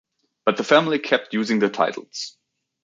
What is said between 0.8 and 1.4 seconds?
kept